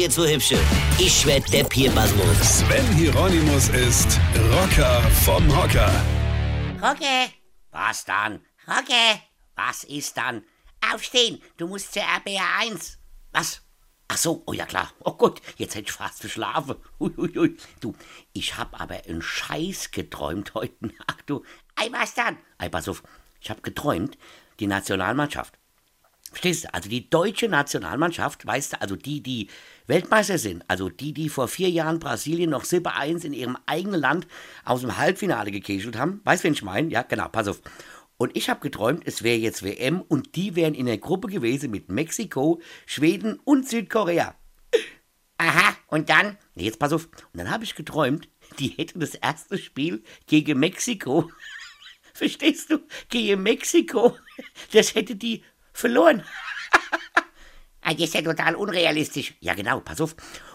[0.00, 0.58] jetzt so hübsche?
[0.98, 2.58] Ich werd Depp hier, Basmus.
[2.60, 4.18] Sven Hieronymus ist
[4.50, 5.92] Rocker vom Hocker.
[6.82, 7.30] Rocke,
[7.70, 8.40] Was dann?
[8.66, 9.20] Rocke,
[9.56, 10.42] Was ist dann?
[10.92, 12.98] aufstehen, du musst zur RBR 1.
[13.32, 13.60] Was?
[14.08, 14.90] Ach so, oh ja klar.
[15.04, 16.76] Oh Gott, jetzt hätte ich fast geschlafen.
[16.98, 17.56] Ui, ui, ui.
[17.80, 17.94] Du,
[18.32, 21.44] ich hab aber einen Scheiß geträumt heute Nacht, du.
[21.76, 22.38] Ei, was dann?
[22.58, 23.02] Ey, pass auf,
[23.40, 24.16] ich hab geträumt,
[24.58, 25.58] die Nationalmannschaft.
[26.30, 26.74] Verstehst du?
[26.74, 29.48] Also die deutsche Nationalmannschaft, weißt du, also die, die
[29.86, 34.28] Weltmeister sind, also die, die vor vier Jahren Brasilien noch 7-1 in ihrem eigenen Land
[34.64, 36.20] aus dem Halbfinale gekeschelt haben.
[36.24, 36.88] Weißt du, wen ich meine?
[36.88, 37.60] Ja, genau, pass auf.
[38.16, 41.70] Und ich habe geträumt, es wäre jetzt WM und die wären in der Gruppe gewesen
[41.70, 44.34] mit Mexiko, Schweden und Südkorea.
[45.38, 46.36] Aha, und dann?
[46.54, 47.06] Nee, Jetzt pass auf.
[47.06, 48.28] Und dann habe ich geträumt,
[48.58, 51.30] die hätten das erste Spiel gegen Mexiko.
[52.12, 52.80] Verstehst du?
[53.08, 54.14] Gegen Mexiko.
[54.72, 55.42] Das hätte die
[55.72, 56.22] verloren.
[57.82, 59.32] Ah, das ist ja total unrealistisch.
[59.40, 60.14] Ja, genau, pass auf.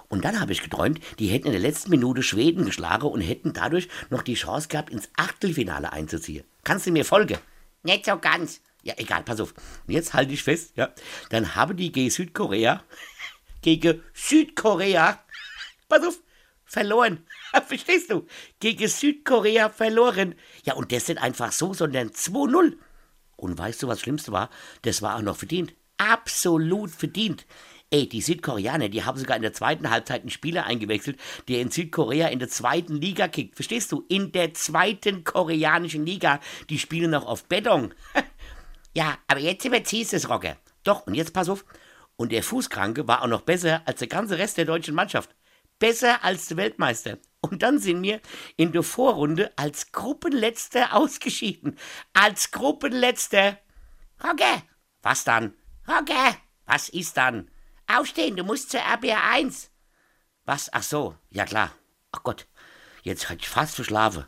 [0.09, 3.51] Und dann habe ich geträumt, die hätten in der letzten Minute Schweden geschlagen und hätten
[3.51, 6.45] dadurch noch die Chance gehabt, ins Achtelfinale einzuziehen.
[6.63, 7.39] Kannst du mir folgen?
[7.81, 8.61] Nicht so ganz.
[8.83, 9.53] Ja, egal, pass auf.
[9.87, 10.93] Und jetzt halte ich fest, ja.
[11.29, 12.83] Dann haben die gegen Südkorea,
[13.61, 15.19] gegen Südkorea,
[15.89, 16.19] pass auf,
[16.65, 17.25] verloren.
[17.67, 18.27] Verstehst du?
[18.59, 20.35] Gegen Südkorea verloren.
[20.63, 22.73] Ja, und das nicht einfach so, sondern 2-0.
[23.37, 24.49] Und weißt du, was das Schlimmste war?
[24.83, 25.73] Das war auch noch verdient.
[25.97, 27.45] Absolut verdient.
[27.91, 31.69] Ey, die Südkoreaner, die haben sogar in der zweiten Halbzeit einen Spieler eingewechselt, der in
[31.71, 33.55] Südkorea in der zweiten Liga kickt.
[33.55, 34.03] Verstehst du?
[34.09, 36.39] In der zweiten koreanischen Liga.
[36.69, 37.93] Die spielen noch auf Beton.
[38.97, 40.55] Ja, aber jetzt überziehst du es, Rocke.
[40.85, 41.65] Doch, und jetzt pass auf.
[42.15, 45.35] Und der Fußkranke war auch noch besser als der ganze Rest der deutschen Mannschaft.
[45.79, 47.17] Besser als der Weltmeister.
[47.51, 48.21] Und dann sind wir
[48.57, 51.77] in der Vorrunde als Gruppenletzter ausgeschieden.
[52.13, 53.57] Als Gruppenletzter.
[54.23, 54.63] Rocke,
[55.01, 55.53] Was dann?
[55.87, 57.49] Rocke, Was ist dann?
[57.87, 59.69] aufstehen, du musst zur RBR 1.
[60.45, 60.73] Was?
[60.73, 61.71] Ach so, ja klar.
[62.11, 62.47] Ach Gott,
[63.03, 64.25] jetzt ich fast verschlafen.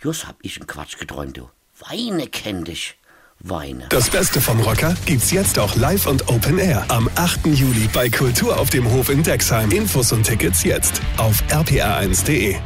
[0.00, 1.50] Just hab ich einen Quatsch geträumt, du.
[1.88, 2.98] Weine kenn dich.
[3.42, 3.86] Weine.
[3.88, 7.46] Das Beste vom Rocker gibt's jetzt auch live und Open Air am 8.
[7.46, 9.70] Juli bei Kultur auf dem Hof in Dexheim.
[9.70, 12.56] Infos und Tickets jetzt auf rpr1.de.